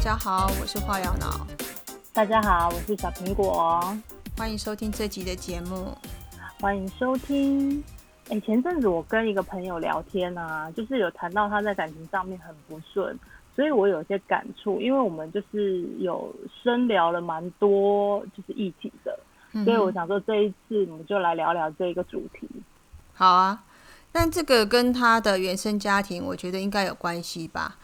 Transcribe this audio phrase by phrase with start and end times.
[0.00, 1.46] 家好，我是化疗脑，
[2.14, 3.94] 大家好，我是小苹果，
[4.34, 5.94] 欢迎收听这集的节目。
[6.58, 7.84] 欢迎收听。
[8.30, 13.14] 哎，前阵子我跟一个朋友聊天啊，就是有谈到他在感情上面很不顺，
[13.54, 19.20] 所以我有些感触，因为我们就是有深聊了蛮多就是议题的，
[19.66, 22.48] 所以我想说这一次我们就来聊聊这一个主题。
[23.12, 23.64] 好啊，
[24.10, 27.76] 但这个跟他的原生家庭，我觉得应该有关系吧，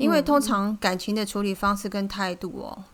[0.00, 2.84] 因为通常感情的处理方式跟态度哦，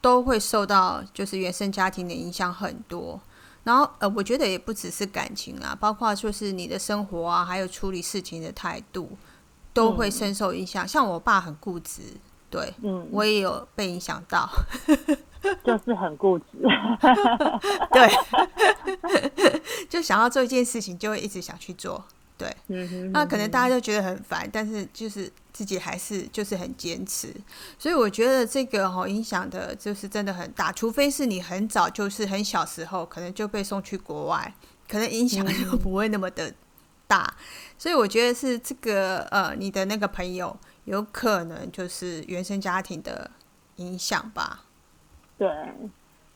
[0.00, 3.18] 都会受到就是原生家庭的影响很多。
[3.64, 9.16] 然后呃，我觉得也不只是感情啊，包括就是你的生活啊，还有处理事情的态度，
[9.72, 10.86] 都会深受影响。
[10.86, 12.02] 像我爸很固执，
[12.48, 14.48] 对，嗯，我也有被影响到，
[15.64, 16.44] 就是很固执，
[17.92, 22.04] 对， 就想要做一件事情，就会一直想去做。
[22.38, 22.54] 对，
[23.12, 27.34] 那可能大家都觉得很烦，但是就是自己还是就是很坚持，
[27.78, 34.52] 所以我觉得这个哈影响的就是真的很大，除非是你很早就是很小时候可能就被送去国外，
[34.86, 36.52] 可能影响就不会那么的
[37.06, 37.34] 大，
[37.78, 43.30] 所以我觉得是这个呃你的那个朋友有可能就是原生家庭的
[43.76, 44.64] 影响吧。
[45.38, 45.48] 对，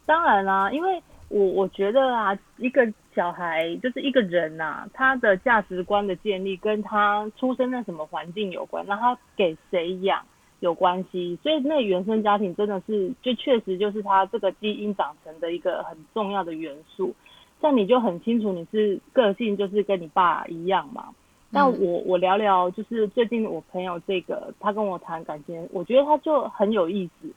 [0.07, 2.91] 当然啦，因为我我觉得啊一个。
[3.15, 10.25] 小孩就是一个人呐，他的价值观的建立跟他出生在什么环境有关，那他给谁养
[10.61, 17.15] 有关系，所以那原生家庭真的是就确实就是他这个基因长成的一个很重要的元素。
[17.61, 21.09] 像你就很清楚你是个性就是跟你爸一样嘛，
[21.51, 27.29] 那我我聊聊就是最近我朋友这个他跟我谈感情，我觉得他就很有意思。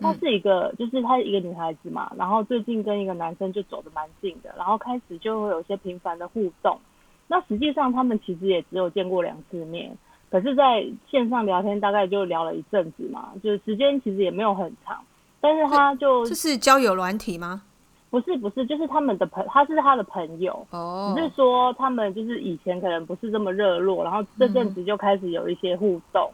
[0.00, 6.78] 她是一个，就是她一个女孩子嘛，然后最近跟一个男生就走的蛮近的，然后开始就会有一些频繁的互动。
[7.28, 9.96] 那实际上他们其实也只有见过两次面，
[10.30, 14.98] 可是在线上聊天大概就聊了一阵子嘛，就是时间其实也没有很长。
[15.40, 17.62] 但是他就这是交友软体吗？
[18.10, 26.28] 不是不是，就是他们的朋，他是他的朋友哦，只是说他们就是以前可能不是这么热络，然后这阵子就开始有一些互动。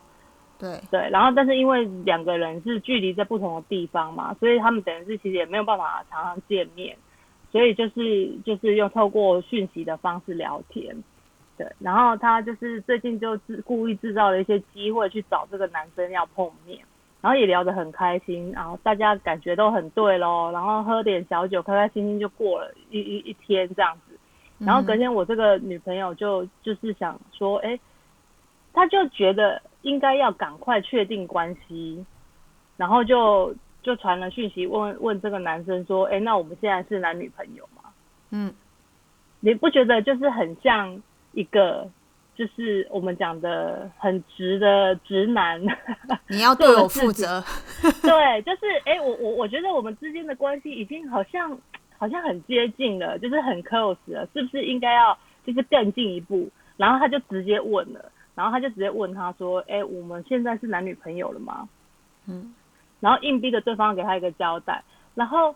[0.58, 6.96] 对对，然后但是因为两个人是距离在不同的地方嘛，所以他们等于是其实也没有办法常常见面，
[7.52, 10.96] 所以就是就是用透过讯息的方式聊天。
[11.58, 16.78] 对，然后他就是最近就制故意制造了一些机会去找这个男生要碰面，
[17.20, 24.18] 然后也聊得很开心，然后大家感觉都很对咯，然后喝点小酒，开开心心就过了一一一天这样子。
[24.58, 27.78] 然后隔天我这个女朋友就就是想说，哎，
[28.72, 29.60] 她就觉得。
[29.86, 32.04] 应该要赶快确定关系，
[32.76, 37.90] 然后就就传了讯息问问这个男生说：“哎，那我们现在是男女朋友吗？”
[38.30, 38.52] 嗯，
[39.38, 41.00] 你不觉得就是很像
[41.32, 41.88] 一个
[42.34, 45.62] 就是我们讲的很直的直男？
[46.28, 47.40] 你要对我负责。
[48.02, 51.56] 对，就是哎，我我我觉得我们之间的关系已经好像
[51.96, 55.16] 好像很接近了，就是很 close 了，是不是应该要
[55.46, 56.50] 就是更进一步？
[56.76, 58.10] 然后他就直接问了。
[58.36, 61.68] 然后他就直接问他说：“哎，我们现在是男女朋友了吗？”
[62.28, 62.54] 嗯，
[63.00, 64.84] 然后硬逼着对方给他一个交代。
[65.14, 65.54] 然后，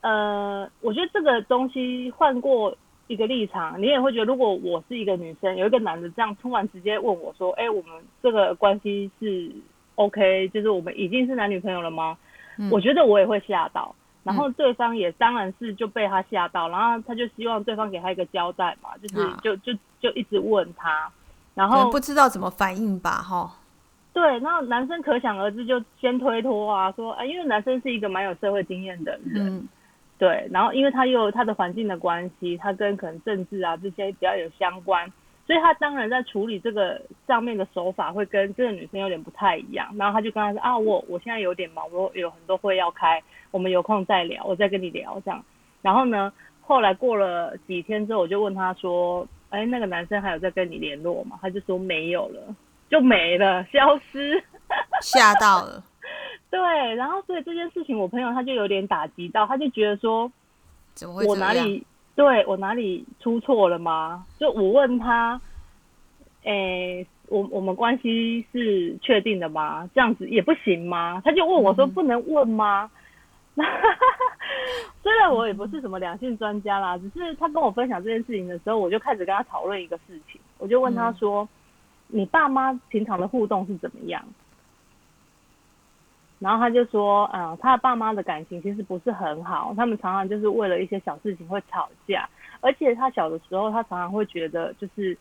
[0.00, 2.76] 呃，我觉得这个东西换过
[3.06, 9.52] 一个立场，你也会觉得，如果我是一个女生，有一个男的这样突然直接问我说：“哎，我们这个关系是
[9.96, 12.16] OK，就是我们已经是男女朋友了吗？”
[12.70, 13.94] 我觉得我也会吓到。
[14.22, 21.10] 然后对方也当然是就被他吓到，然后他就希望对方给他一个交代嘛，就是就就就一直问他。
[21.54, 23.50] 然后不知道怎么反应吧，哈。
[24.12, 29.68] 对，那男生可想而知，就先推脱啊，说啊，因为男生是一个蛮有社会经验的人，
[30.18, 30.48] 对。
[30.52, 35.12] 然后因为他又有他的环境的关系，他跟可能政治啊这些比较有相关，
[35.46, 39.88] 所以他当然在处理这个上面的手法会跟这个女生有点不太一样。
[39.96, 45.44] 然后他就跟他说啊，我我现在有点忙，我有很多会要开，我们有空再聊，我再跟你聊这样。
[45.82, 49.26] 然后呢，后来过了几天之后，我就问他说。
[49.54, 51.38] 哎，那个男生还有在跟你联络吗？
[51.40, 52.40] 他就说没有了，
[52.90, 54.42] 就没了，消失，
[55.00, 55.82] 吓到了。
[56.50, 56.60] 对，
[56.94, 60.30] 然后所以这件事情，我朋友他就有点打击到，他就觉得说，
[60.94, 61.84] 怎么会我哪里
[62.16, 64.24] 对我哪里出错了吗？
[64.38, 65.40] 就我问他，
[66.44, 69.88] 哎，我我们关系是确定的吗？
[69.94, 71.20] 这样子也不行吗？
[71.24, 72.90] 他就问我说，不能问吗？
[75.02, 80.40] 虽然我也不是什么两性专家啦，只是他跟我分享这件事情的时候，我就开始跟他讨论一个事情。
[80.58, 81.46] 我就问他说
[82.08, 84.22] ：“你爸妈平常的互动是怎么样？”
[86.40, 92.28] 然后他就说：“嗯，他爸妈的感情其实不是很好，他们常常就是为了一些小事情会吵架，
[92.60, 95.16] 而且他小的时候，他常常会觉得就是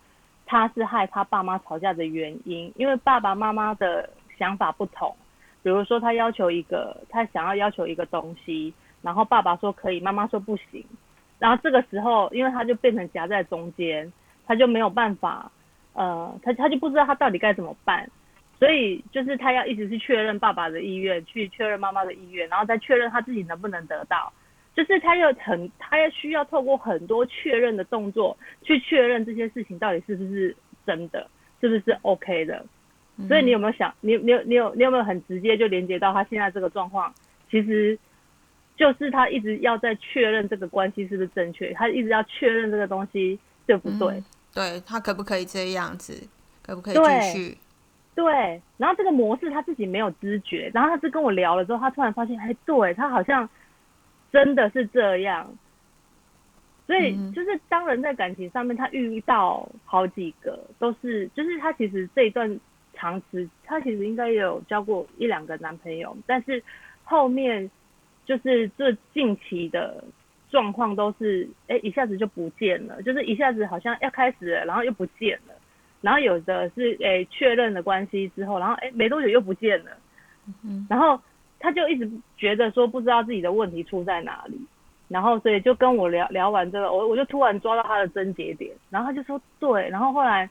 [0.45, 5.15] 他是害他爸妈吵架的原因，因为爸爸妈妈的想法不同。”
[5.63, 8.73] 比如说他要求一个，他想要要求一个东西，
[9.03, 10.83] 然后爸爸说可以，妈妈说不行，
[11.37, 14.11] 然后这个时候，因为他就变成夹在中间，
[14.47, 15.51] 他就没有办法，
[15.93, 18.09] 呃，他他就不知道他到底该怎么办，
[18.57, 24.31] 所以就是他要一直去确认爸爸的意愿，去确认妈妈的意愿，然后再确认他自己能不能得到，
[24.73, 30.55] 就是他要很，他要需要透过很多确认的动作，去确认这些事情到底是不是
[30.85, 31.27] 真的，
[31.59, 32.65] 是不是 OK 的。
[33.27, 37.13] 所以你有没有想，你你有你有你有没有很直接就连接到他现在这个状况？
[37.51, 37.95] 其实
[38.75, 44.23] 就是他一直要在确认这个关系是不是正确，他一直要确认这个东西对不对？
[44.53, 46.27] 对他可不可以这样子？
[46.61, 47.57] 可不可以继续？
[48.15, 53.49] 对，然后这个模式他自己没有知觉，然后他是跟我聊了之后，他突然发现，哎，对他好像
[54.31, 55.51] 真的是这样。
[56.85, 62.59] 所以就是当人在感情上面，他遇到好几个都是，就是他其实这一段。
[62.95, 66.63] 长时，他其实应该也有交过一两个男朋友，但是
[67.03, 67.69] 后面
[68.25, 70.03] 就是这近期的
[70.49, 75.53] 状况都是，哎，一下子就不见了，就是一下子好像要开始了，然后又不见了，
[76.01, 79.91] 然后有的是，哎，确认了关系之后，然后哎，没多久又不见了，
[80.63, 81.19] 嗯，然后
[81.59, 84.59] 他就一直觉得说不知道自己的问题出在哪里，
[85.07, 90.49] 然后所以就跟我聊聊完这个，我我就突然抓到他的症结点，然后他就说对，然后后来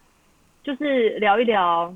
[0.62, 1.94] 就是聊一聊。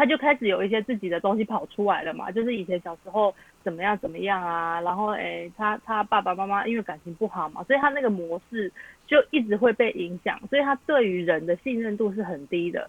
[0.00, 3.34] 他就开始有一些自己的东西跑出来了嘛，就是以前小时候
[3.64, 8.72] 怎么样怎么样啊，然后诶，他他爸爸妈妈因为感情不好嘛，所以他那个模式
[9.06, 12.88] 就一直会被影响，所以他对于人的信任度是很低的，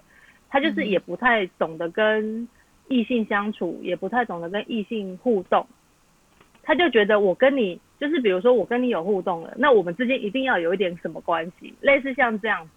[0.50, 2.48] 他就是也不太懂得跟
[2.88, 5.68] 异性相处，也不太懂得跟异性互动，
[6.64, 12.72] 他就觉得我跟你就是比如说我跟你有互动了，那我们之间一定要有一点什么关系，类似像这样子，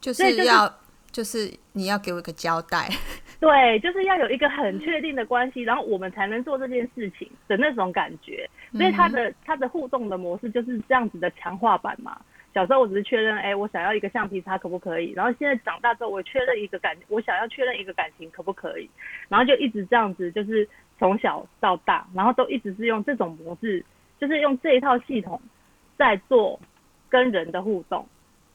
[0.00, 0.74] 就是要。
[1.12, 2.88] 就是你要给我一个交代，
[3.40, 8.48] 对，就是要有一个很确定的关系，然后我们才能做这件事情的那种感觉。
[8.72, 12.20] 所以他的他的互动的模式就是这样子的强化版嘛。
[12.52, 15.12] 小时候我只是确认，哎，我想要一个橡皮擦可不可以？
[15.12, 18.90] 然后现在长大之后，我确认一个感，我想要确认一个感情可不可以？
[19.28, 23.82] 然后就一直这样子，就是从小到大，然后都一直是用这种模式，
[24.18, 25.40] 就是用这一套系统
[25.96, 26.60] 在做
[27.08, 28.06] 跟人的互动。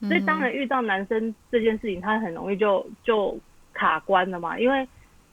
[0.01, 3.35] 所以当然遇到男生这件事情，他很容易就就
[3.75, 4.57] 卡关了嘛。
[4.57, 4.87] 因为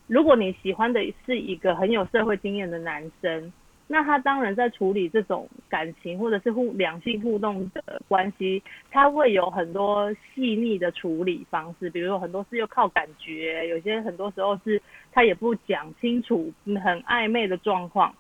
[0.06, 3.50] 如果你喜欢的是一个很有社会经验的男生，
[3.86, 11.88] 那他当然在处理这种感情或者是互两性互动的关系，他会有很多细腻的处理方式。
[11.90, 14.80] 比如说很多事又靠感觉，有些很多时候是
[15.12, 18.14] 他也不讲清楚，很暧昧的状况，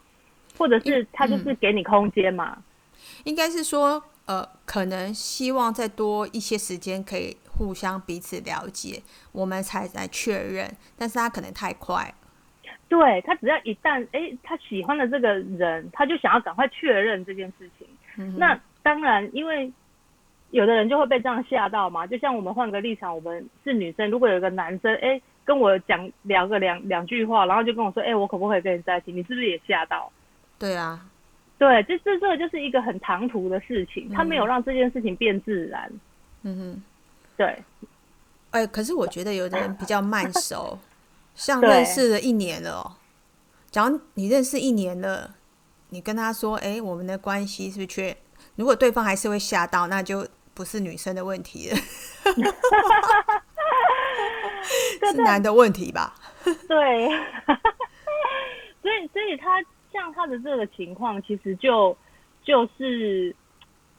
[0.58, 2.62] 或者是他就是给你空间嘛。
[3.24, 4.02] 应该是说。
[4.26, 9.02] 呃，可能希望再多一些时间，可以互相彼此了解，
[9.32, 10.70] 我们才来确认。
[10.96, 12.14] 但是他可能太快，
[12.88, 18.38] 对他只要一旦哎，他喜欢的这个人，他就想要赶快确认这件事情。
[18.38, 19.70] 那当然，因为
[20.50, 22.06] 有的人就会被这样吓到嘛。
[22.06, 29.10] 就像我们换个立场，我们是女生，如果有一个男生哎跟我讲聊个两两句话，然后就跟我说哎，我可不可以跟你在一起？
[29.12, 30.12] 你是不是也吓到？
[30.58, 31.08] 对啊。
[31.58, 35.88] 对，这这这个就是一个很唐突的事情，他没有让这件事情变自然。
[36.42, 36.82] 嗯哼，
[37.36, 37.62] 对。
[38.50, 40.78] 哎，可是我觉得有的人比较慢熟，
[41.36, 42.98] 像认识了一年了，
[43.70, 45.36] 假如你认识一年了，
[45.90, 48.16] 你跟他说，哎，我们的关系是不是缺？
[48.56, 51.76] 如果对方还是会吓到，那就不是女生的问题了
[55.12, 56.14] 是男的问题吧？
[56.44, 57.08] 对，
[58.82, 59.62] 所以所以他。
[59.92, 61.96] 像他的这个情况，其实就
[62.42, 63.34] 就是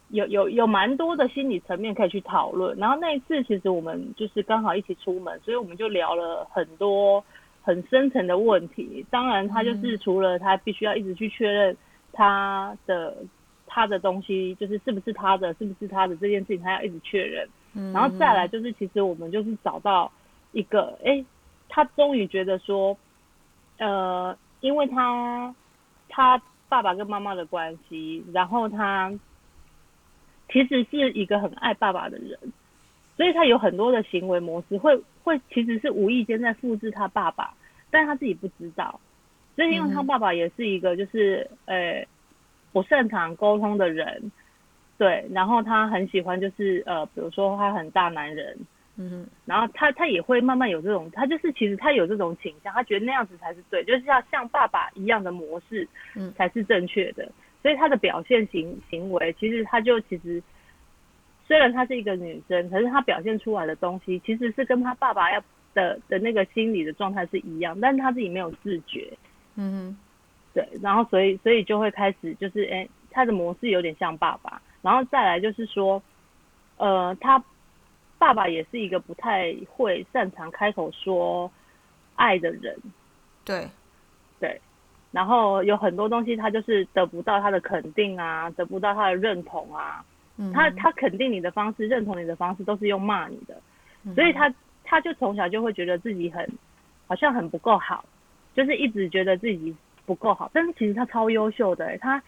[0.08, 2.76] 有有有蛮多的心理层面可以去讨论。
[2.76, 7.24] 然后那一次，其实我们就是刚好一起出门，所以我们就聊了很多
[7.62, 9.04] 很深层的问题。
[9.10, 11.76] 当然，他就是除了他必须要一直去确认
[12.12, 13.16] 他的
[13.66, 17.48] 他的东西，就是是不是他的，是不是他的这件事情，他要一直确认。
[17.92, 20.12] 然后再来就是，其实我们就是找到
[20.52, 21.24] 一个，哎，
[21.68, 22.96] 他终于觉得说，
[23.78, 25.54] 呃，因为他。
[26.14, 29.12] 他爸爸跟妈妈的关系，然后他
[30.48, 32.38] 其实是一个很爱爸爸的人，
[33.16, 37.52] 所以他有很多的行为模式会会其实是无意间在复制他爸爸，
[37.90, 39.00] 但他自己不知道。
[39.56, 42.06] 所以因为他爸爸也是一个就是呃
[42.72, 44.30] 不擅长沟通的人，
[44.96, 48.56] 对，然后他很喜欢就是呃比如说他很大男人。
[48.96, 57.30] 嗯，然后他他也会慢慢有这种，他就是其实他有这种倾向，他觉得那样子才是对，就是要像爸爸一样的模式，嗯，才是正确的。
[57.62, 60.42] 所以他的表现行行为，其实他就其实
[61.46, 65.42] 虽然她是一个女生，可是她表现出来的东西，其实是跟她爸爸要
[65.74, 69.12] 的的那个心理的状态是一样，但是他自己没有自觉，
[69.56, 69.96] 嗯哼，
[70.54, 76.02] 对，然后所以所以就会开始就是，哎，他的模式有点像爸爸，然后再来就是说，
[76.76, 77.42] 呃，他
[78.24, 81.50] 爸爸也是一个不太会擅长开口说
[82.14, 82.74] 爱的人，
[83.44, 83.68] 对，
[84.40, 84.58] 对，
[85.12, 90.02] 然后有很多东西他就是得不到他的肯定啊，得不到他的认同啊，
[90.38, 90.50] 嗯。
[90.54, 93.60] 他他肯定你的方式，认同你的方式都是用骂你的，
[94.14, 94.50] 所以他。
[94.86, 96.46] 他就从小就会觉得自己很，
[97.06, 98.04] 好像很不够好，
[98.54, 100.50] 就是一直觉得自己不够好。
[100.52, 102.22] 但是其实他超优秀的，他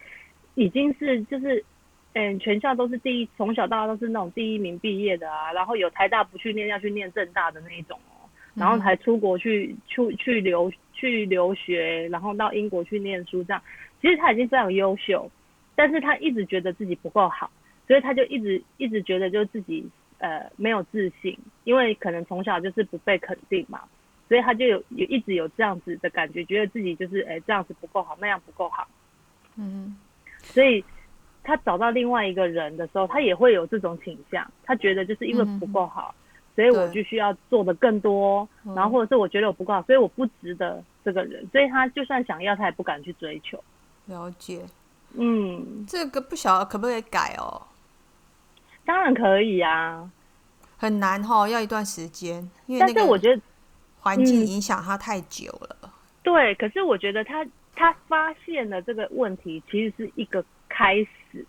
[0.55, 1.63] 已经是就是，
[2.13, 5.51] 嗯，全校都是第一，从小到大都是那种第一名毕业的啊。
[5.53, 8.27] 然后有台大不去念，要去念正大的那一种哦。
[8.53, 13.61] 然后还出国去去去留去留学，然后到英国去念书这样。
[14.01, 15.29] 其实他已经非常优秀，
[15.75, 17.49] 但是他一直觉得自己不够好，
[17.87, 19.87] 所以他就一直一直觉得就是自己。
[20.19, 23.83] 呃，没有自信，因为可能从小就是不被肯定嘛，
[24.27, 28.87] 所以他就有有一直有这样子的感觉，觉得自己就是哎这样子不够好，那样不够好，
[29.57, 29.95] 嗯，
[30.41, 30.83] 所以
[31.47, 36.13] 他找到另外一个人的时候，他也会有这种倾向，他觉得就是因为不够好，
[36.53, 43.63] 所以我就需要做的更多，然后或者是我觉得我不够好，所以我不值得这个人，所以他就算想要，他也不敢去追求。
[44.07, 44.65] 了解，
[45.13, 47.61] 嗯，这个不晓得可不可以改哦。
[48.85, 50.11] 当然可以啊，
[50.77, 52.49] 很难哈，要一段时间。
[52.65, 53.41] 因为但是我觉得
[54.01, 55.91] 环境影响他太久了。
[56.23, 60.43] 对，可是我觉得他他发现了这个问题，其实是一个
[60.77, 60.95] 开
[61.31, 61.43] 始，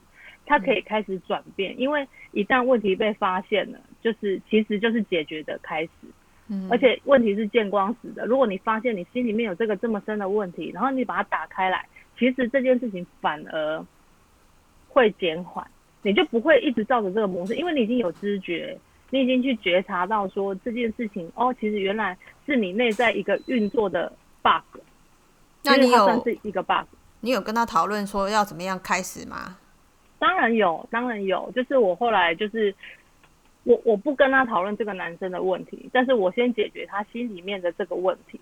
[0.46, 1.78] 它可以开始转变。
[1.78, 5.90] 因为一旦问题被发现了，就是其实就是解决的开始。
[6.48, 8.24] 嗯，而且问题是见光死的。
[8.24, 11.86] 如果你发现你心里面有这个这么深的问题，然后你把它打开来，
[12.18, 13.84] 其实这件事情反而
[14.88, 15.66] 会减缓。
[16.00, 18.78] 你就不会一直照着这个模式，因为你已经有知觉，
[19.10, 22.16] 你已经去觉察到说这件事情哦，其实原来
[22.46, 24.80] 是你内在一个运作的 bug。
[25.64, 26.86] 那你有算是一个 bug？
[27.20, 29.56] 你有跟他讨论说要怎么样开始吗？
[30.18, 31.50] 当然有，当然有。
[31.54, 32.74] 就是我后来就是
[33.64, 38.40] 我我不跟他讨论这个男生的问题，但是我先解决他心里面的这个问题，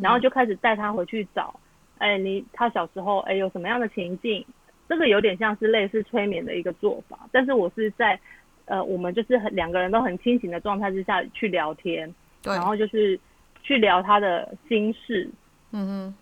[0.00, 1.54] 然后就开始带他回去找，
[1.98, 4.44] 哎，你他小时候哎有什么样的情境？
[4.88, 8.18] 这个有点像是类似催眠的一个做法，但是我是在，
[8.66, 12.12] 呃，我们就是很两个人都很清醒的状态之下去聊天，
[12.42, 13.18] 对，然后就是
[13.62, 15.30] 去聊他的心事，
[15.70, 16.12] 嗯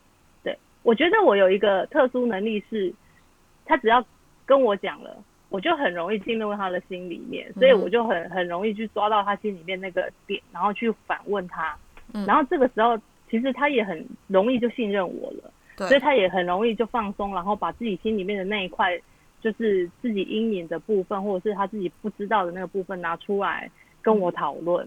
[0.83, 2.93] 我觉得我有一个特殊能力是，
[3.65, 4.05] 他只要
[4.47, 5.17] 跟我讲了，
[5.49, 11.77] 我就很容易进入他的心里面，所以我就很很容易去抓到他心里面那个点，然后去反问他，
[12.27, 12.99] 然后这个时候
[13.31, 15.53] 其实他也很容易就信任我了。
[15.89, 19.01] 所以他也很容易就放松，然后把自己心里面的那一块，
[19.41, 23.71] 就是自己阴影的部分，或者是他自己不知道的那个部分拿出来
[24.03, 24.87] 跟我讨论。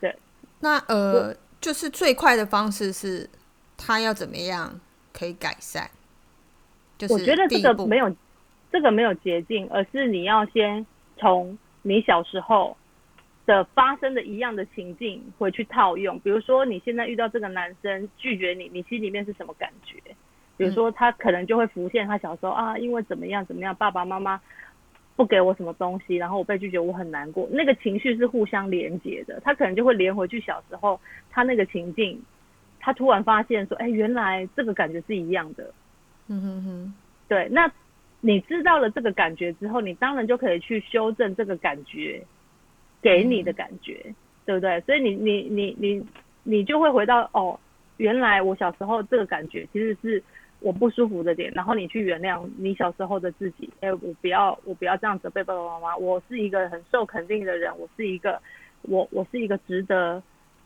[0.00, 0.16] 对，
[0.60, 3.28] 那呃，就是最快的方式是
[3.80, 4.78] 他要怎么样
[5.12, 5.88] 可以改善？
[6.98, 8.14] 就是我觉得这个没有
[8.70, 12.76] 这个没有捷径，而是你要先从你小时候。
[13.46, 19.96] 的发生的一样的情境回去套用，比如说你现在遇到这个男生拒绝你，你心里面是什么感觉？
[20.56, 24.40] 比如说他可能就会浮现他小时候啊，因为怎么样怎么样，爸爸妈妈
[25.16, 27.48] 不给我什么东西，然后我被拒绝，我很难过。
[27.50, 32.22] 那个情绪是互相连接的，他可能就会连回去小时候他那个情境，
[32.80, 35.72] 他突然发现说，哎，原来这个感觉是一样的。
[36.26, 36.94] 嗯哼哼，
[37.28, 37.70] 对，那
[38.20, 42.20] 你知道了这个感觉之后，你当然就可以去修正这个感觉。
[43.02, 44.78] 给你的感觉，对不对？
[44.82, 46.06] 所以你你你你
[46.42, 47.58] 你就会回到哦，
[47.96, 50.22] 原来我小时候这个感觉其实是
[50.58, 53.70] 我不舒服的点，然后你去原谅你小时候的自己。
[53.80, 58.38] 哎，我不要我不要这样责备爸爸妈妈，我是一个很受肯定的人，我是一个
[58.82, 60.22] 我我是一个值得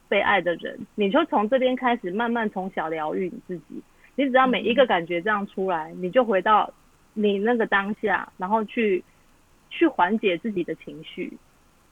[0.09, 0.79] 被爱的人。
[0.95, 3.83] 你就从这边开始慢慢从小疗愈你自己。
[4.17, 6.73] 你只要每一个感觉这样出来，你就回到
[7.13, 9.03] 你那个当下，然后去
[9.71, 11.33] 去缓解自己的情绪。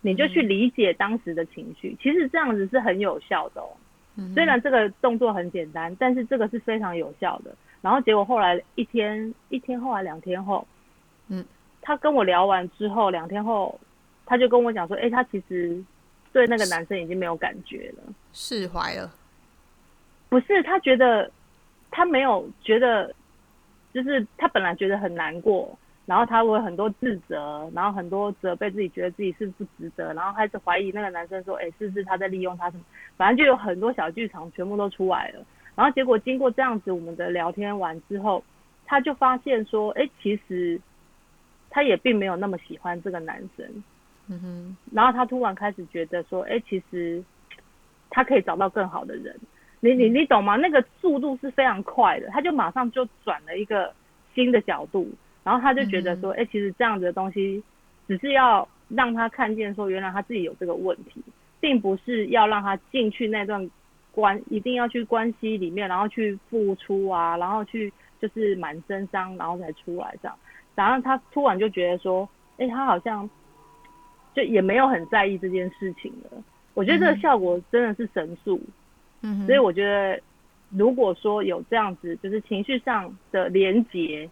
[0.04, 3.68] 你就去理解当时的情绪，其实这样子是很有效的哦。
[4.34, 7.54] 虽然这个动作很简单，但是这个是非常有效的。
[7.80, 10.66] 然后结果后来一天一天后来两天后，
[11.28, 11.44] 嗯，
[11.80, 13.78] 他跟我聊完之后，两天后
[14.26, 15.80] 他就跟我讲说，哎，他其实
[16.32, 19.12] 对那个男生已经没有感觉了，释怀了。
[20.28, 21.30] 不是他觉得
[21.90, 23.14] 他没有觉得，
[23.92, 25.78] 就是他本来觉得很难过。
[26.04, 32.82] 然后他会很多自责，然后很多责备自己，觉得自己是不值得，然后开始怀疑那个男生说：“哎，是不是他在利用他什么？”
[33.16, 35.46] 反正就有很多小剧场全部都出来了。
[35.76, 38.42] 然后结果经过这样子我们的聊天完之后，
[38.84, 40.78] 他就发现说：“哎，其实
[41.70, 43.64] 他也并没有那么喜欢这个男生。”
[44.28, 44.76] 嗯哼。
[44.92, 47.22] 然后他突然开始觉得说：“哎，其实
[48.10, 49.34] 他可以找到更好的人。
[49.80, 50.56] 你你你懂吗？
[50.56, 53.92] 那个速度是非常快的，他就马上就转了一个
[54.34, 55.10] 新的角度，
[55.42, 57.60] 然后他就觉得说，哎，其实这样子的东西，
[58.06, 61.20] 只是要让他看见说，原来他自己有这个问题，
[61.58, 63.68] 并不是要让他进去那段
[64.12, 70.38] 关，一定要去关系里面，然后去付出啊，然后去就是满身伤，然后才出来这样。
[70.76, 73.28] 然后他突然就觉得说，哎，他好像
[74.34, 76.42] 就也没有很在意这件事情了。
[76.74, 78.60] 我觉得这个效果真的是神速。
[79.20, 80.20] 嗯，所以我觉得，
[80.70, 84.28] 如果说有这样子，就是情绪上的连结，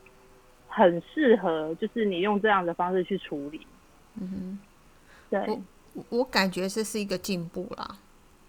[0.69, 3.67] 很适合，就是你用这样的方式去处理。
[4.21, 4.59] 嗯哼，
[5.31, 5.61] 对，
[5.95, 7.97] 我我感觉这是一个进步啦。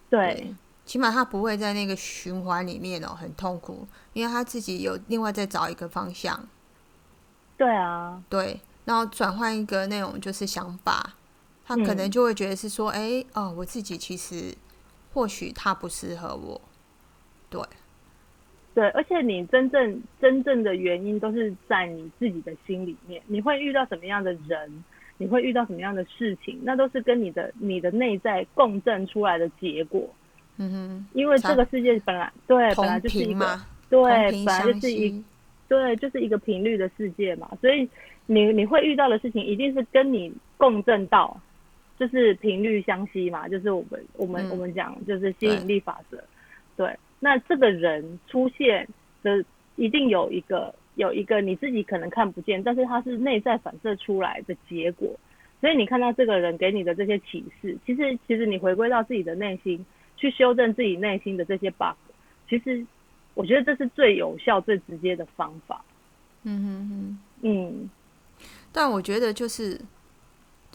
[0.10, 0.54] 对，
[0.84, 6.48] 起码他不会在那个循环里面哦，很痛苦，因为他自己有另外再找一个方向。
[7.56, 11.14] 对啊，对，然后转换一个那种就是想法，
[11.66, 14.56] 他可能就会觉得是说，哎，哦，我自己其实。
[15.14, 16.62] 或许他不适合我，
[17.50, 17.62] 对，
[18.74, 23.22] 对，而且你真正真正的原因都是在你自己的心里面。
[23.28, 24.84] 你会遇到什么样的人，
[25.18, 30.10] 你会遇到什么样的事情，那都是跟你的你的内在共振出来的结果。
[30.56, 34.02] 嗯哼，因为这个世界本来对本来就是一个对
[34.46, 35.24] 本来就是一
[35.68, 37.86] 对就是一个频率的世界嘛，所以
[38.28, 41.38] 你你会遇到的事情一定是跟你共振到。
[42.02, 46.20] 就是频率相吸嘛，就是我们我们我们讲就是吸引力法则，
[46.76, 46.98] 对。
[47.20, 48.88] 那这个人出现
[49.22, 55.16] 的一定有一个有一个你自己可能看不见，但是它是内在反射出来的结果。
[55.60, 59.86] 所以你看到这个人给你的这些启示，其实其实你回归到自己的内心
[60.18, 61.96] 去修正自己内心的这些 bug，
[62.50, 62.84] 其实
[63.36, 65.86] 我觉得这是最有效最直接的方法。
[66.42, 67.90] 嗯哼哼，嗯。
[68.72, 69.80] 但我觉得就是。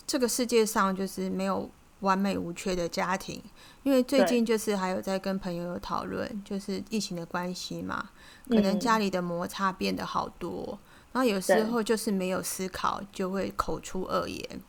[0.06, 1.68] 这个世界上就是没有
[2.00, 3.42] 完美无缺的家庭，
[3.82, 8.10] 因为最近就是还有在跟朋友有讨论，就是疫情的关系嘛，
[8.48, 10.78] 可能家里的摩擦变得好多，
[11.12, 14.60] 然后有时候就是没有思考就会口出恶言，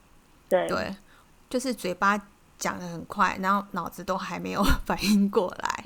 [0.67, 0.95] 对，
[1.49, 2.17] 就是嘴巴
[2.57, 5.83] 讲的很快，然后脑子都还没有 反应过来，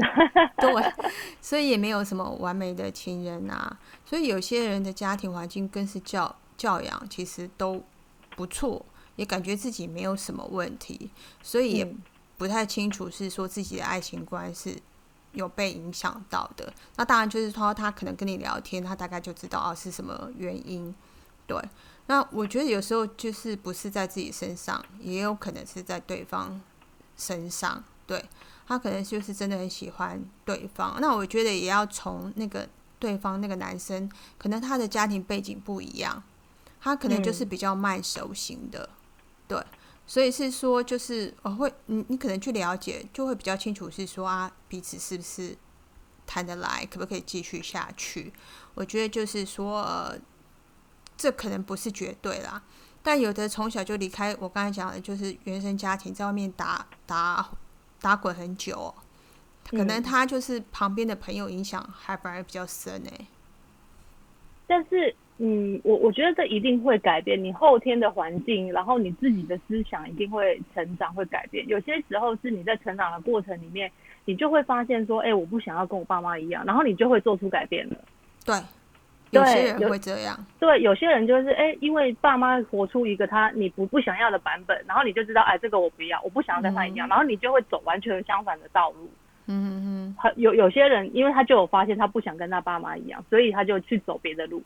[0.58, 0.94] 对，
[1.42, 7.84] 所以也没有什么完美的情人啊，所以有些人的家庭环境更是教教养其实都
[8.36, 8.86] 不错。
[9.15, 11.10] 也感觉自己没有什么问题，
[11.41, 11.95] 所以也
[12.38, 14.76] 不太清楚是说自己的爱情观是
[15.34, 16.74] 有被影响到的。
[16.95, 20.93] 那当然就是说他可能跟你聊天，他大概就知道啊是什么原因。
[21.47, 21.62] 对，
[22.08, 26.62] 那我觉得有时候就是不是在自己身上，也有可能是在对方
[27.17, 27.84] 身上。
[28.08, 28.24] 对
[28.67, 30.97] 他可能就是真的很喜欢对方。
[31.00, 32.67] 那我觉得也要从那个
[33.00, 36.21] 对方那个男生，可能他的家庭背景不一样，
[36.82, 38.89] 他可能就是比较慢熟型的。
[39.52, 39.62] 对，
[40.08, 45.58] 所以是说，就是我会，你你可能去了解，就会比较清楚，是说啊，彼此是不是
[46.26, 48.32] 谈得来，可不可以继续下去？
[48.76, 50.18] 我觉得就是说，呃，
[51.18, 52.64] 这可能不是绝对啦，
[53.04, 57.52] 但有的从小就离开，我刚才讲的，就是原生家庭，在外面打打
[58.00, 58.96] 打滚很久，
[59.70, 63.12] 可能他就是旁边的朋友影响还反而比较深呢。
[64.66, 65.14] 但是。
[65.43, 71.67] 嗯，我我觉得这一定会改变你后天的环境，然后你自己的思想一定会成长，会改变。
[71.67, 73.91] 有些时候是你在成长的过程里面，
[74.23, 77.95] 你就会发现说，哎，我不想要跟我爸妈一样，然后你就会做出改变了。
[78.45, 78.56] 对，
[79.32, 80.38] 有些人会这样。
[80.60, 89.10] 对，有些人就是，哎，因为爸妈活出一个他你不不想要的版本，然后你就知道，哎，这个我不要，我不想要跟他一样，然后你就会走完全相反的道路。
[89.47, 90.15] 嗯嗯。
[90.36, 94.62] 有有些人，因为他就有发现他不想跟他爸妈一样，所以他就去走别的路。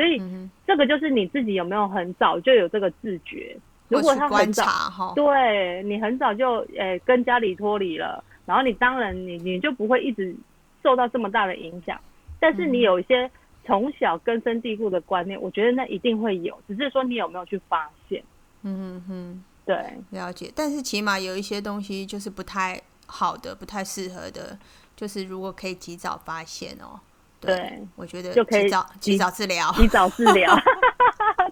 [0.00, 0.18] 所以
[0.66, 3.54] 这个就是你自己有没有很早就有这个自觉？
[3.88, 10.34] 如果他很早，对你很早就诶跟家里脱离了，然后你当然你你就不会一直
[10.82, 12.00] 受到这么大的影响。
[12.38, 13.30] 但是你有一些
[13.66, 18.22] 从小根深蒂固的观念，我觉得那一定会有，只是说你有没有去发现？
[18.62, 19.76] 嗯哼哼，对，
[20.18, 20.50] 了解。
[20.56, 24.58] 但是起码有一些东西就是不太好的、不太适合的，
[24.96, 26.98] 就是如果可以及早发现哦。
[27.40, 30.54] 对，我觉得就可以早及早治疗，及早治疗。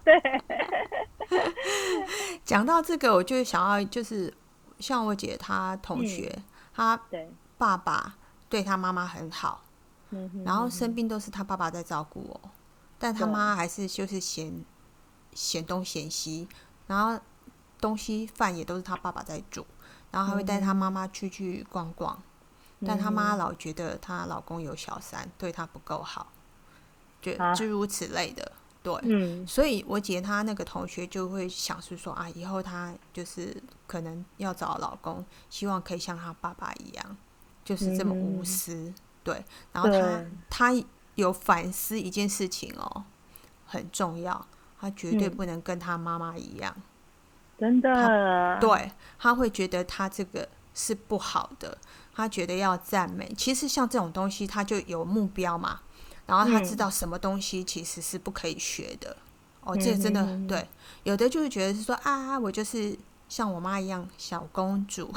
[0.04, 0.20] 对，
[2.44, 4.32] 讲到这个，我就想要就是
[4.78, 6.38] 像我姐她同学，
[6.74, 7.00] 她
[7.56, 8.14] 爸爸
[8.50, 9.62] 对她妈妈很好，
[10.44, 12.50] 然后生病都是她爸爸在照顾我，
[12.98, 14.64] 但她妈还是就是嫌
[15.32, 16.46] 嫌东嫌西，
[16.86, 17.18] 然后
[17.80, 19.66] 东西饭也都是她爸爸在煮，
[20.10, 22.22] 然后还会带她妈妈去去逛逛。
[22.86, 26.32] 但她妈老觉得她老公有小三，对她不够好，
[27.20, 37.16] 就诸如此类的，对，嗯，所以我姐她那个同学就会想是说啊，以后她就是可能要找老公，希望可以像她爸爸一样，
[37.64, 39.44] 就是这么无私，对。
[39.72, 40.24] 然后她。
[40.50, 43.02] 她有反思一件事情哦，
[43.66, 44.46] 很重要，
[44.80, 46.72] 她绝对不能跟她妈妈一样，
[47.58, 48.56] 真的。
[48.60, 51.76] 对，她会觉得她这个是不好的，
[52.18, 53.32] 他觉得要赞美。
[53.36, 55.78] 其实像这种东西，他就有目标嘛，
[56.26, 59.16] 然后他知道什么东西其实是不可以学的。
[59.62, 60.66] 哦，这真的对，
[61.04, 65.08] 有的就是觉得是说啊，我就是像我妈一样小公主。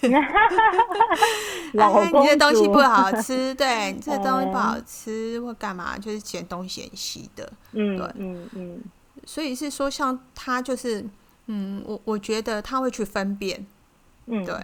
[1.74, 7.52] 老你这东西不好吃， 对你这东西不好吃或干嘛，就是嫌东嫌西的。
[7.72, 8.82] 嗯，对，嗯嗯。
[9.26, 11.04] 所以是说，像他就是，
[11.48, 13.66] 嗯，我我觉得他会去分辨。
[14.24, 14.54] 嗯，对。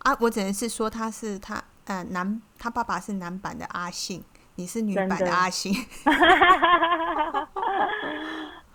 [0.00, 4.22] 啊，我只能是说他是他，呃，男，他爸爸是男版的阿信，
[4.54, 5.72] 你是女版的阿信。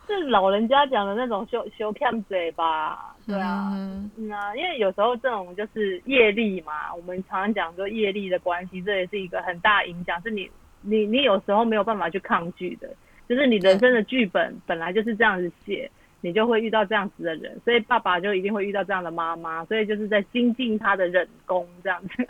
[0.07, 3.15] 是老人家讲的那种修修骗嘴吧？
[3.25, 10.47] 对啊，嗯啊，因为有时候这种就是业力嘛，我们常常讲说业力的关系，这也是一个很大影响，是你
[10.81, 12.87] 你你有时候没有办法去抗拒的，
[13.27, 15.89] 就是你人生的剧本本来就是这样子写，
[16.25, 22.27] 你就会遇到这样子的人，所以爸爸就一定会遇到这样的妈妈，所以就是在精进他的忍功这样子，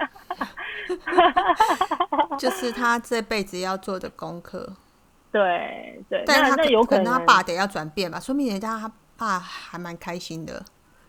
[2.37, 4.75] 就是他这辈子要做的功课。
[5.31, 10.61] 对对，但是他有可能他爸得要转变吧，说明人家他爸还蛮开心的，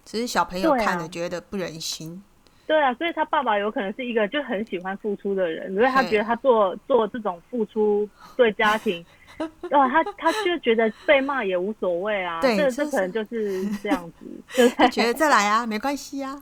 [0.05, 2.22] 只是小朋友看了觉得不忍心。
[2.66, 9.05] 对啊，所以他爸爸有可能是一个就很喜欢付出的人，因为他觉得他做做这种付出对家庭，
[9.38, 14.26] 哦，他他就觉得被骂也无所谓啊，这这可能就是这样子，
[14.68, 16.35] 就觉得再来啊，没关系啊，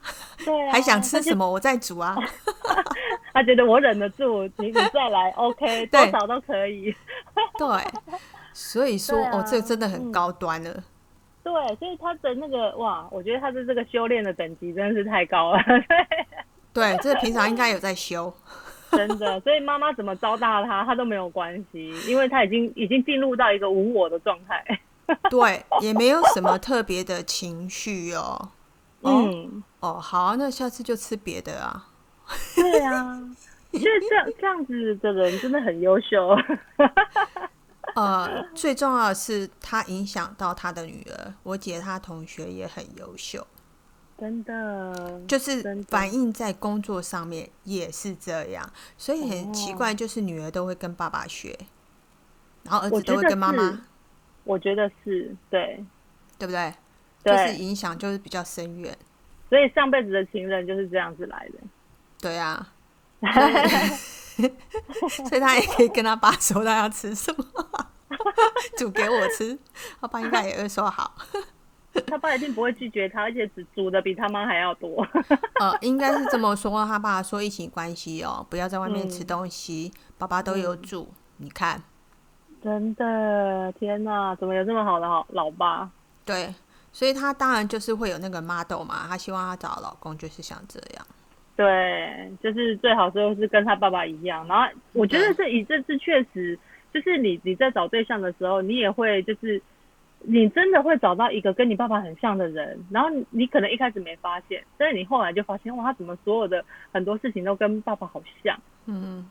[0.44, 2.16] 对，还想吃什么我再煮啊，
[3.32, 6.94] 他 觉得我忍得住，你你再来，OK，多少都可以，
[7.58, 7.68] 对，
[8.52, 10.82] 所以说哦，这个真的很高端了。
[11.44, 15.62] 对，所以他的那个哇，我觉得他的这个修炼的等级真的是太高了。
[16.72, 18.32] 对，这平常应该有在修，
[18.90, 19.38] 真的。
[19.40, 24.64] 所以妈妈怎么糟蹋他，他都没有关系，因为他已经已经进入到一个无我的状态。
[25.28, 28.48] 对，也没有什么特别的情绪哦。
[29.02, 31.88] 嗯，哦，好，啊那下次就吃别的啊。
[32.56, 33.20] 对啊，
[33.70, 33.78] 这
[34.16, 36.34] 样这样子的人真的很优秀。
[37.94, 43.46] 呃，最重要的是他影响到他的女儿，我姐她同学也很优秀，
[44.18, 51.56] 真的，就是反映在工作上面也是这样，所以很奇怪，就是女儿都会跟爸爸学，
[52.64, 53.80] 然后儿子都会跟妈妈，
[54.42, 55.84] 我觉得是对，
[56.38, 56.74] 对不对？
[57.24, 58.96] 就是影响就是比较深远，
[59.48, 61.58] 所以上辈子的情人就是这样子来的，
[62.20, 62.72] 对啊。
[65.28, 67.44] 所以他也可以跟他爸说他要吃什么，
[68.76, 69.58] 煮给我吃。
[70.00, 71.14] 他爸应该也会说好。
[72.08, 75.06] 他爸一定不会拒绝他，而且只煮的比他妈还要多。
[75.60, 76.84] 呃，应该是这么说。
[76.84, 81.12] 他爸说疫情关系哦，不要在外面吃东西，爸爸都有煮。
[81.36, 81.80] 你看，
[82.62, 85.88] 真的天哪，怎么有这么好的好老爸？
[86.24, 86.52] 对，
[86.92, 89.06] 所以他当然就是会有那个 model 嘛。
[89.06, 91.06] 他希望他找老公就是像这样。
[91.56, 94.44] 对，就是最好时候是跟他爸爸一样。
[94.48, 96.58] 然后我觉得这以这次确实，
[96.92, 99.62] 就是你你在找对象的时候，你也会就是
[100.22, 102.76] 你真的会找到一个跟你爸爸很像的人。
[102.90, 108.58] 然后你可能一开始没发现，但是你后来就发现，哇，他怎么所有的很多事情都跟爸爸好像？
[108.86, 109.24] 嗯，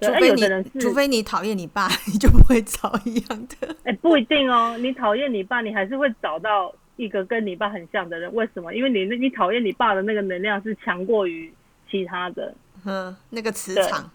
[0.00, 3.76] 除非你除非你讨厌你爸，你就不会找一样的。
[3.84, 8.34] 哎，不一定哦，你讨厌你爸，你还是会找到一个跟你爸很像的人。
[8.34, 8.74] 为什么？
[8.74, 11.52] 因为你你讨厌你爸的那个能量是强过于。
[11.90, 14.10] 其他的，嗯，那个磁场，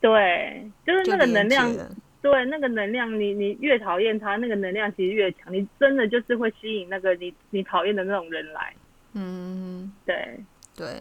[0.00, 1.72] 对，就是那个能量，
[2.20, 8.74] 对，那个能量，你你越讨厌他，那个能量其实越强，你真的就是会吸引那个你你讨厌的那种人来，
[9.12, 10.38] 嗯，对。
[10.76, 11.00] 对，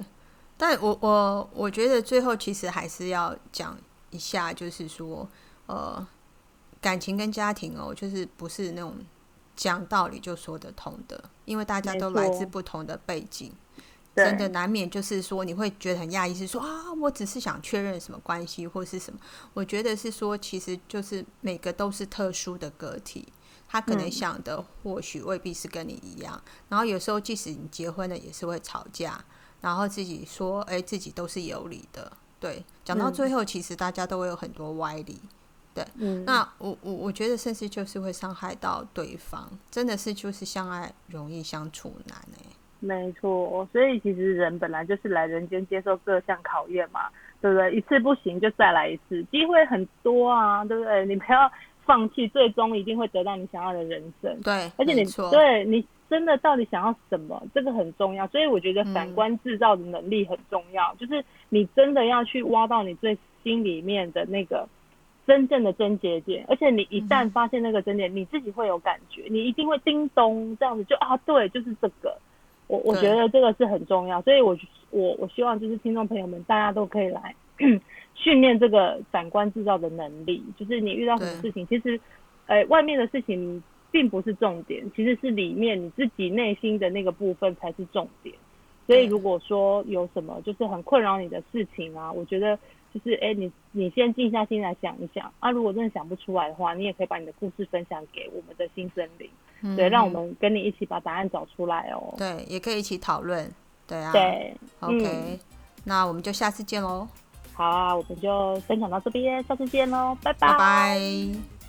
[0.55, 3.75] 但我我我觉得最后其实还是要讲
[4.11, 5.27] 一下，就是说，
[5.65, 6.07] 呃，
[6.79, 8.97] 感情跟家庭哦，就是不是那种
[9.55, 13.51] 讲道理就说得通的，因为大家都来自不同的背景。
[14.15, 19.19] 真的难免就是说，你会觉得很讶异，是说啊，我只是想确认什么关系或是什么？
[19.53, 23.27] 我觉得是说，其实就是每个都是特殊的个体，
[23.67, 26.39] 他可能想的或许未必是跟你一样。
[26.69, 29.23] 然后有时候即使你结婚了，也是会吵架，
[29.61, 32.11] 然后自己说，哎，自己都是有理的。
[32.39, 35.19] 对，讲到最后，其实大家都会有很多歪理。
[35.73, 35.83] 对，
[36.25, 42.45] 那我我我觉得甚至就是会伤害到对方，真的是就是相爱容易相处难哎。
[42.85, 47.07] 没错，所以其实人本来就是来人间接受各项考验嘛，
[47.41, 47.73] 对不对？
[47.73, 51.05] 一次不行就再来一次，机会很多啊，对不对？
[51.05, 51.49] 你不要
[51.85, 54.37] 放弃，最终一定会得到你想要的人生。
[54.41, 58.27] 对，而且你对你真的到底想要什么，这个很重要。
[58.27, 64.67] 所以我觉得反观制造的能力很重要，就是你真的要去挖到你最心里面的那个
[65.25, 66.43] 真正的症结点。
[66.49, 72.17] 而且你一旦发现那个症结点，你自己会有感觉，你一定会叮咚这样子就啊，对，就是这个。
[72.73, 74.57] 我我觉得这个是很重要，所以我
[74.89, 77.35] 我我希望就是听众朋友们大家都可以来
[78.15, 80.43] 训练这个感官制造的能力。
[80.57, 81.99] 就是你遇到什么事情，其实，
[82.47, 88.33] 呃，外面的事情并不是重点，其实是里面你自己内心的那个部分才是重点。
[88.85, 92.57] 所以如果说有什么就是很困扰你的事情啊，我觉得
[92.93, 95.49] 就是哎，你你先静下心来想一想啊。
[95.49, 99.29] 如果真的想不出来的话，你也可以把你的故事分享给我们的新森林。
[99.77, 102.13] 对，让我们跟你一起把答案找出来哦。
[102.17, 103.49] 对，也可以一起讨论。
[103.87, 104.11] 对啊。
[104.11, 104.53] 对。
[104.81, 105.39] OK，
[105.85, 107.07] 那我们就下次见喽。
[107.53, 110.49] 好啊，我们就分享到这边，下次见喽，拜拜。
[110.49, 111.62] 拜拜。